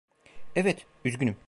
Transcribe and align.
Evet, 0.55 0.85
üzgünüm. 1.05 1.35